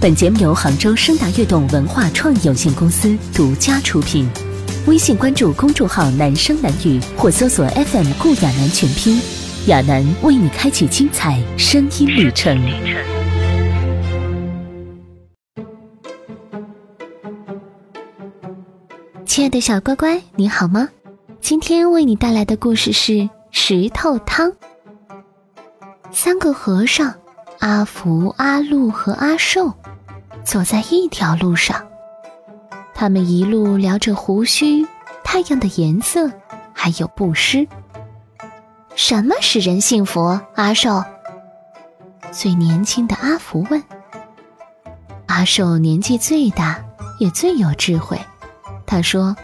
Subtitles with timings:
[0.00, 4.30] 本节目由杭州声达悦动文化创意有限公司独家出品。
[4.86, 9.20] 微信关注公众号“男声男语”或搜索 FM“ 顾亚楠全拼”，
[9.66, 12.56] 亚楠为你开启精彩声音旅程。
[19.26, 20.88] 亲爱的小乖乖，你好吗？
[21.40, 24.52] 今天为你带来的故事是石头汤。
[26.12, 27.12] 三个和尚，
[27.58, 29.72] 阿福、阿禄和阿寿，
[30.48, 31.86] 走在一条路上。
[32.94, 34.86] 他们一路聊着胡须、
[35.22, 36.32] 太阳的颜色，
[36.72, 37.68] 还有布施。
[38.96, 40.40] 什么使人幸福？
[40.54, 41.04] 阿寿。
[42.32, 43.84] 最年轻的阿福问。
[45.26, 46.82] 阿寿年纪最大，
[47.20, 48.18] 也最有智慧。
[48.86, 49.36] 他说：“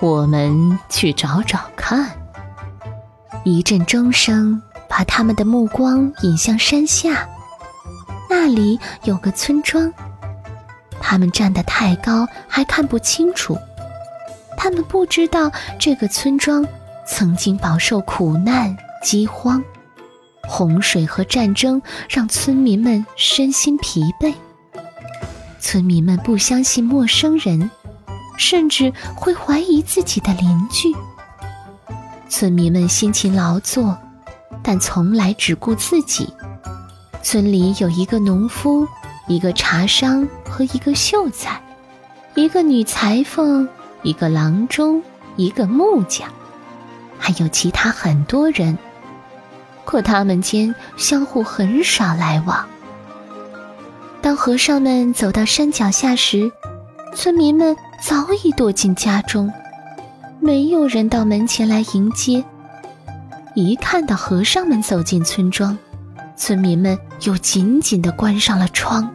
[0.00, 2.08] 我们去找找看。”
[3.42, 7.28] 一阵钟声把他们的目光引向山下，
[8.36, 9.92] 那里有个村庄。
[11.00, 13.56] 他们站得太高，还看不清楚。
[14.56, 16.66] 他们不知道这个村庄
[17.06, 19.62] 曾经饱受苦难、饥荒、
[20.48, 24.34] 洪水和战争，让村民们身心疲惫。
[25.60, 27.70] 村民们不相信陌生人。
[28.36, 30.92] 甚至会怀疑自己的邻居。
[32.28, 33.96] 村民们辛勤劳作，
[34.60, 36.34] 但从来只顾自己。
[37.24, 38.86] 村里有一个农夫，
[39.26, 41.60] 一个茶商和一个秀才，
[42.34, 43.66] 一个女裁缝，
[44.02, 45.02] 一个郎中，
[45.36, 46.28] 一个木匠，
[47.18, 48.76] 还有其他很多人。
[49.86, 52.68] 可他们间相互很少来往。
[54.20, 56.52] 当和尚们走到山脚下时，
[57.16, 57.74] 村民们。
[58.02, 59.50] 早已躲进家中，
[60.38, 62.44] 没有人到门前来迎接。
[63.54, 65.78] 一看到和尚们走进村庄，
[66.36, 69.08] 村民们又紧紧地关上了窗。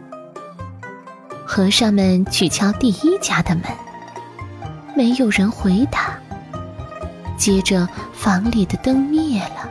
[1.44, 3.64] 和尚们去敲第一家的门，
[4.96, 6.18] 没有人回答。
[7.36, 9.68] 接着房里的灯灭了，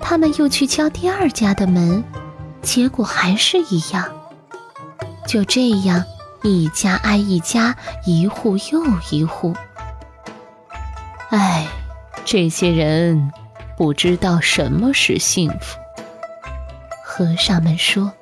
[0.00, 2.02] 他们又去敲第二家的门，
[2.60, 4.04] 结果还是一样。
[5.26, 6.04] 就这样。
[6.46, 7.74] 一家挨一家，
[8.04, 9.54] 一户又一户。
[11.30, 11.66] 唉，
[12.26, 13.32] 这些人
[13.78, 15.78] 不知道什么是幸福。
[17.16, 18.12] 和尚们说。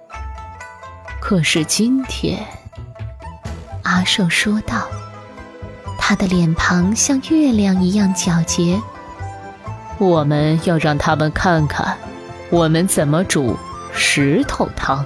[1.19, 2.47] 可是今天，
[3.85, 4.87] 阿寿说道，
[5.99, 8.79] 他的脸庞像月亮一样皎洁。
[9.97, 11.97] 我们要让他们看看，
[12.51, 13.57] 我们怎么煮
[13.95, 15.03] 石头汤。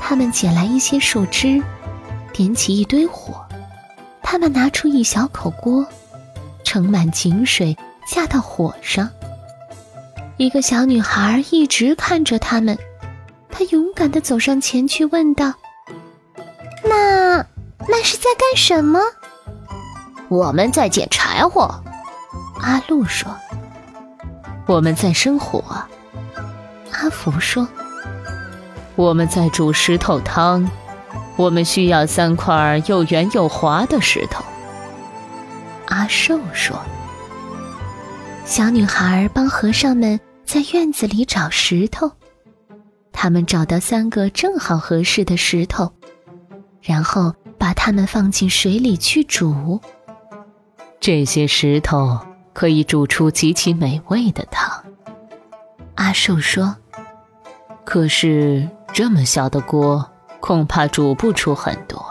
[0.00, 1.60] 他们捡来一些树枝，
[2.32, 3.44] 点起一堆火。
[4.22, 5.84] 他们拿出一小口锅，
[6.62, 7.76] 盛满井水，
[8.06, 9.10] 架到火上。
[10.40, 12.78] 一个小女孩一直看着他们，
[13.50, 15.52] 她勇敢地走上前去，问道
[16.82, 17.36] ：“那
[17.86, 18.98] 那是在干什么
[20.30, 21.68] ？”“我们在捡柴火。”
[22.58, 23.30] 阿禄说。
[24.64, 25.62] “我们在生火。”
[26.90, 27.68] 阿福说。
[28.96, 30.66] 我们在煮石头汤，
[31.36, 34.42] 我们需要三块又圆又滑的石头。
[35.88, 36.80] 阿寿说
[38.46, 40.18] ：“小女孩帮和尚们
[40.52, 42.10] 在院子里找石头，
[43.12, 45.92] 他们找到三个正好合适的石头，
[46.82, 49.80] 然后把它们放进水里去煮。
[50.98, 52.18] 这些石头
[52.52, 54.68] 可以煮出极其美味的汤。”
[55.94, 56.76] 阿寿说
[57.86, 60.04] ：“可是。”这么小的锅，
[60.40, 62.04] 恐怕煮不出很多。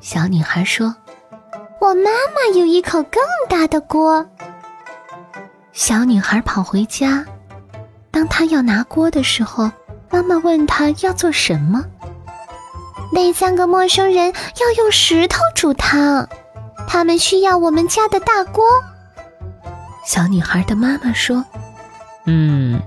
[0.00, 0.96] 小女孩说
[1.80, 4.28] ：“我妈妈有一口更大的锅。”
[5.72, 7.24] 小女孩跑回家，
[8.10, 9.70] 当她要拿锅的时候，
[10.10, 11.84] 妈妈问她要做什么。
[13.12, 16.28] 那三个陌生人要用石头煮汤，
[16.86, 18.64] 他们需要我们家的大锅。
[20.06, 21.44] 小女孩的妈妈说
[22.26, 22.80] ：“嗯。”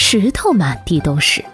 [0.00, 1.44] 石头满地都是，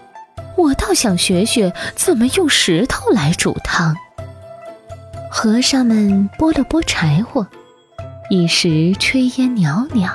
[0.56, 3.96] 我倒想学学怎么用石头来煮汤。
[5.30, 7.44] 和尚们拨了拨柴火，
[8.28, 10.08] 一时炊烟袅袅，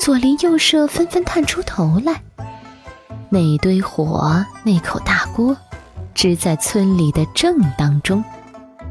[0.00, 2.22] 左邻右舍纷纷探出头来。
[3.28, 5.54] 那堆火，那口大锅，
[6.14, 8.24] 支在村里的正当中，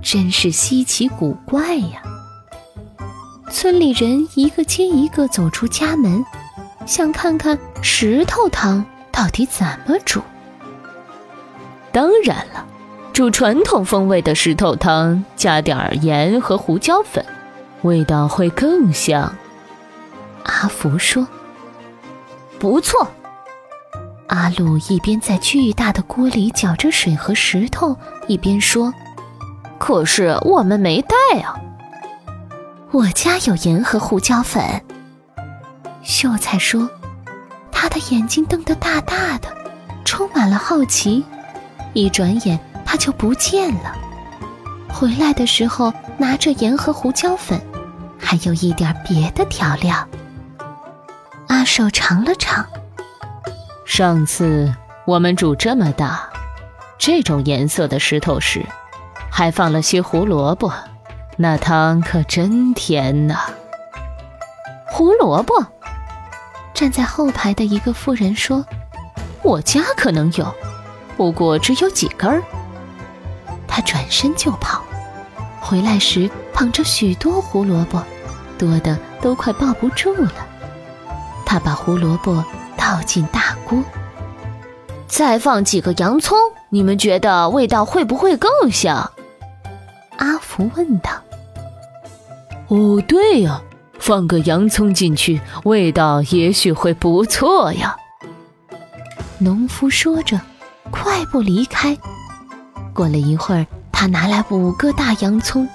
[0.03, 2.03] 真是稀奇古怪呀！
[3.50, 6.23] 村里人一个接一个走出家门。
[6.85, 10.21] 想看看石头汤到底怎么煮？
[11.91, 12.63] 当然了，
[13.13, 17.25] 煮传统风味的石头汤，加点盐和胡椒粉，
[17.81, 19.35] 味道会更香。
[20.44, 21.27] 阿福说
[22.59, 23.07] ：“不错。”
[24.27, 27.97] 阿鲁一边在巨大的锅里搅着水和石头，
[28.27, 28.94] 一边说
[29.80, 31.56] ：“可是我们没带啊。”
[32.91, 34.63] 我家有盐和胡椒粉。
[36.01, 36.89] 秀才说，
[37.71, 39.47] 他的眼睛瞪得大大的，
[40.03, 41.24] 充满了好奇。
[41.94, 43.95] 一转眼他就不见了。
[44.91, 47.62] 回来的时候拿着盐和胡椒粉，
[48.18, 50.07] 还有一点别的调料。
[51.50, 52.63] 阿寿尝了尝，
[53.84, 54.72] 上次
[55.04, 56.30] 我们煮这么大、
[57.00, 58.63] 这种颜色的石头时，
[59.31, 60.72] 还放了些胡萝卜。
[61.38, 63.50] 那汤可真甜呐！
[64.86, 65.66] 胡萝卜，
[66.75, 68.63] 站在后排的一个妇人说
[69.42, 70.54] ：“我家可能有，
[71.18, 72.44] 不过只有几根儿。”
[73.68, 74.84] 他转身就跑，
[75.60, 78.04] 回来时捧着许多胡萝卜，
[78.56, 80.31] 多的都快抱不住了。
[81.50, 82.46] 他把胡萝卜
[82.78, 83.84] 倒进大锅，
[85.07, 86.38] 再放几个洋葱，
[86.69, 89.12] 你们觉得味道会不会更香？
[90.18, 91.10] 阿福问道。
[92.68, 93.60] 哦，对呀，
[93.98, 97.98] 放个洋葱进去，味道也许会不错呀。
[99.40, 100.40] 农夫说着，
[100.92, 101.98] 快步离开。
[102.94, 105.68] 过了一会儿，他拿来五个大洋葱，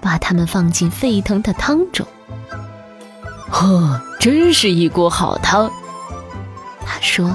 [0.00, 2.04] 把它们放进沸腾的汤中。
[3.48, 5.72] 呵，真是一锅好汤，
[6.84, 7.34] 他说。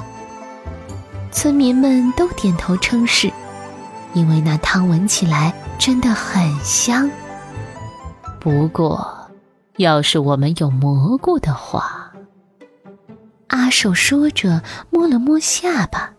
[1.31, 3.29] 村民们都点头称是，
[4.13, 7.09] 因为那汤闻起来真的很香。
[8.39, 9.29] 不过，
[9.77, 12.13] 要是我们有蘑菇的话，
[13.47, 14.61] 阿寿说着
[14.91, 16.11] 摸了摸下巴。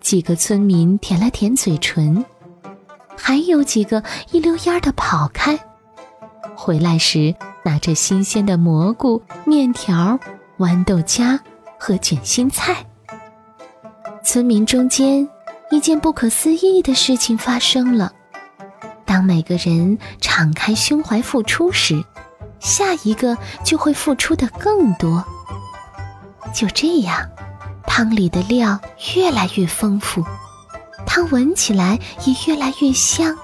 [0.00, 2.24] 几个村民舔了舔嘴唇，
[3.16, 5.58] 还有几个一溜烟的跑开。
[6.56, 10.18] 回来时拿着新鲜的蘑菇、面条、
[10.58, 11.40] 豌豆荚
[11.78, 12.84] 和卷心菜。
[14.22, 15.28] 村民中间，
[15.70, 18.12] 一件不可思议的事情发生了。
[19.06, 22.04] 当每个人敞开胸怀付出时，
[22.60, 25.24] 下一个就会付出的更多。
[26.52, 27.26] 就这样，
[27.86, 28.78] 汤里的料
[29.14, 30.22] 越来越丰富，
[31.06, 33.34] 汤闻起来也越来越香。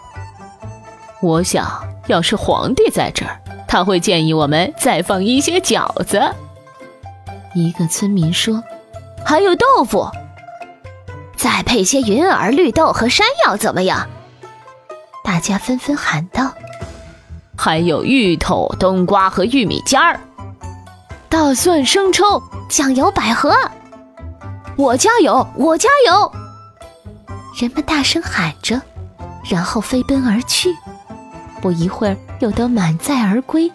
[1.22, 3.39] 我想要是皇帝在这儿，
[3.70, 6.20] 他会建议我们再放一些饺子。
[7.54, 8.64] 一个村民说
[9.24, 10.10] ：“还有豆腐，
[11.36, 14.08] 再配些云耳、绿豆和山药，怎么样？”
[15.22, 16.52] 大家纷纷喊道
[17.56, 20.18] ：“还有芋头、冬瓜和玉米尖儿，
[21.28, 23.54] 大蒜、生抽、酱油、百合。
[24.76, 26.32] 我家有，我家有！”
[27.56, 28.82] 人们大声喊着，
[29.48, 30.74] 然后飞奔而去。
[31.60, 33.70] 不一会儿，又都满载而归。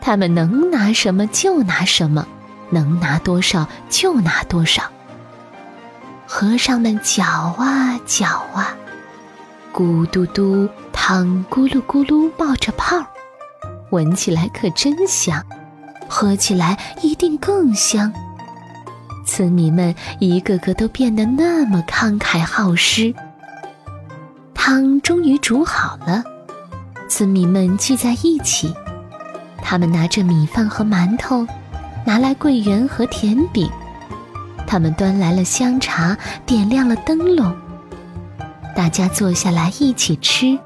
[0.00, 2.26] 他们能拿什么就拿什么，
[2.70, 4.82] 能拿多少就拿多少。
[6.26, 8.76] 和尚们搅啊搅啊。
[9.72, 12.96] 咕嘟嘟，汤咕噜咕噜冒着泡，
[13.90, 15.44] 闻起来可真香，
[16.08, 18.12] 喝起来一定更香。
[19.24, 23.14] 村民们一个个都变得那么慷慨好施。
[24.54, 26.24] 汤终于煮好了，
[27.10, 28.72] 村民们聚在一起，
[29.60, 31.44] 他们拿着米饭和馒头，
[32.06, 33.68] 拿来桂圆和甜饼，
[34.64, 36.16] 他们端来了香茶，
[36.46, 37.52] 点亮了灯笼。
[38.76, 40.56] 大家坐下来一起吃，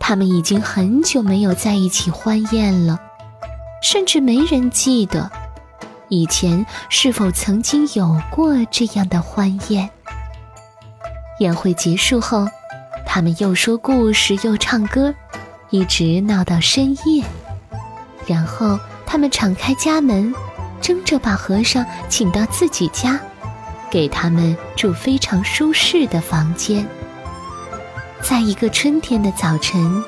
[0.00, 2.98] 他们已经很久没有在一起欢宴了，
[3.80, 5.30] 甚至没人记得
[6.08, 9.88] 以前是否曾经有过这样的欢宴。
[11.38, 12.48] 宴会结束后，
[13.16, 15.14] 他们又说故事又唱歌，
[15.70, 17.24] 一直闹到深夜。
[18.26, 20.34] 然后他们敞开家门，
[20.82, 23.18] 争着把和尚请到自己家。
[23.90, 26.86] 给他们住非常舒适的房间。
[28.20, 30.04] 在一个春天的早晨，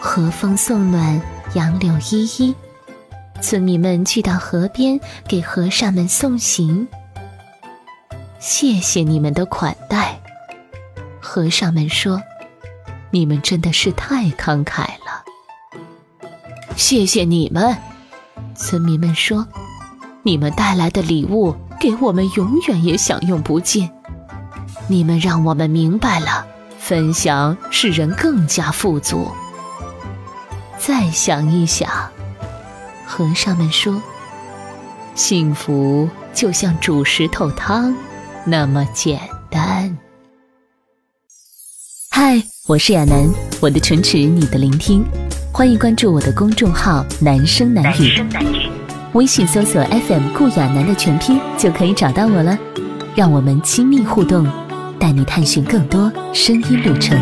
[0.00, 1.20] 和风送暖，
[1.54, 2.54] 杨柳依依，
[3.40, 6.86] 村民们聚到河边给和尚们送行。
[8.38, 10.16] 谢谢你们的款待，
[11.20, 12.22] 和尚们说
[13.12, 15.22] ：“你们真的是太慷慨了。”
[16.74, 17.76] 谢谢你们，
[18.56, 19.46] 村民们说
[20.24, 23.90] ：“你们带来的礼物。”给我们永远也享用不尽，
[24.86, 26.46] 你们让我们明白了，
[26.78, 29.26] 分享使人更加富足。
[30.78, 31.90] 再想一想，
[33.04, 34.00] 和尚们说，
[35.16, 37.92] 幸福就像煮石头汤
[38.44, 39.18] 那么简
[39.50, 39.98] 单。
[42.64, 43.28] 嗨，我是亚楠，
[43.60, 45.04] 我的唇齿，你的聆听，
[45.50, 48.22] 欢迎关注我的公众号“男声男语”。
[49.14, 52.56] 微信搜索 FM 顾亚楠的全拼就可以找到我了。
[53.16, 54.46] 让我们亲密互动，
[54.96, 57.18] 带你探寻更多声音旅程。